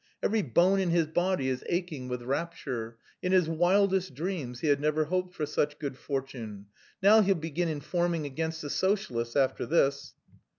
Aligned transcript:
Every 0.23 0.41
bone 0.41 0.79
in 0.79 0.89
his 0.89 1.05
body 1.05 1.47
is 1.47 1.63
aching 1.69 2.07
with 2.07 2.23
rapture; 2.23 2.97
in 3.21 3.33
his 3.33 3.47
wildest 3.47 4.15
dreams 4.15 4.61
he 4.61 4.67
had 4.69 4.81
never 4.81 5.05
hoped 5.05 5.35
for 5.35 5.45
such 5.45 5.77
good 5.77 5.95
fortune. 5.95 6.65
Now 7.03 7.21
he'll 7.21 7.35
begin 7.35 7.69
informing 7.69 8.25
against 8.25 8.63
the 8.63 8.71
Socialists 8.71 9.35
after 9.35 9.67
this!" 9.67 10.15